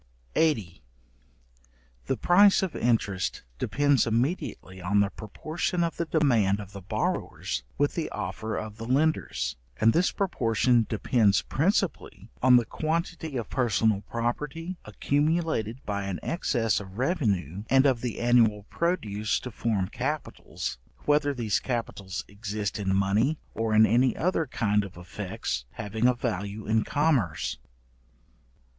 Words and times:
§80. 0.35 0.81
The 2.07 2.17
price 2.17 2.63
of 2.63 2.75
interest 2.75 3.43
depends 3.59 4.07
immediately 4.07 4.81
on 4.81 4.99
the 4.99 5.11
proportion 5.11 5.83
of 5.83 5.97
the 5.97 6.05
demand 6.05 6.59
of 6.59 6.71
the 6.73 6.81
borrowers, 6.81 7.61
with 7.77 7.93
the 7.93 8.09
offer 8.09 8.57
of 8.57 8.77
the 8.77 8.87
lenders, 8.87 9.57
and 9.79 9.93
this 9.93 10.11
proportion 10.11 10.87
depends 10.89 11.43
principally 11.43 12.31
on 12.41 12.55
the 12.55 12.65
quantity 12.65 13.37
of 13.37 13.51
personal 13.51 14.01
property, 14.09 14.75
accumulated 14.85 15.85
by 15.85 16.05
an 16.05 16.19
excess 16.23 16.79
of 16.79 16.97
revenue 16.97 17.63
and 17.69 17.85
of 17.85 18.01
the 18.01 18.19
annual 18.19 18.63
produce 18.71 19.39
to 19.41 19.51
form 19.51 19.87
capitals, 19.87 20.79
whether 21.05 21.31
these 21.31 21.59
capitals 21.59 22.25
exist 22.27 22.79
in 22.79 22.95
money 22.95 23.37
or 23.53 23.75
in 23.75 23.85
any 23.85 24.17
other 24.17 24.47
kind 24.47 24.83
of 24.83 24.97
effects 24.97 25.65
having 25.73 26.07
a 26.07 26.15
value 26.15 26.65
in 26.65 26.83
commerce. 26.83 27.59